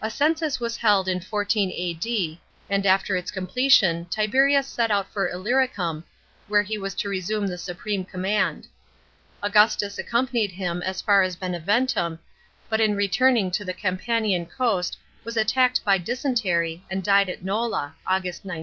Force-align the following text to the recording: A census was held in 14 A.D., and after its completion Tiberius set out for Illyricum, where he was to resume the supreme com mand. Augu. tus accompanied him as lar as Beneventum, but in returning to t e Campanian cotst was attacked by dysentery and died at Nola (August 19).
A 0.00 0.08
census 0.08 0.58
was 0.58 0.78
held 0.78 1.06
in 1.06 1.20
14 1.20 1.70
A.D., 1.70 2.40
and 2.70 2.86
after 2.86 3.14
its 3.14 3.30
completion 3.30 4.06
Tiberius 4.06 4.66
set 4.66 4.90
out 4.90 5.10
for 5.12 5.28
Illyricum, 5.28 6.02
where 6.48 6.62
he 6.62 6.78
was 6.78 6.94
to 6.94 7.10
resume 7.10 7.46
the 7.46 7.58
supreme 7.58 8.06
com 8.06 8.22
mand. 8.22 8.68
Augu. 9.42 9.76
tus 9.78 9.98
accompanied 9.98 10.52
him 10.52 10.80
as 10.80 11.04
lar 11.06 11.20
as 11.20 11.36
Beneventum, 11.36 12.18
but 12.70 12.80
in 12.80 12.96
returning 12.96 13.50
to 13.50 13.62
t 13.62 13.70
e 13.70 13.74
Campanian 13.74 14.46
cotst 14.50 14.96
was 15.24 15.36
attacked 15.36 15.84
by 15.84 15.98
dysentery 15.98 16.82
and 16.90 17.04
died 17.04 17.28
at 17.28 17.44
Nola 17.44 17.96
(August 18.06 18.46
19). 18.46 18.58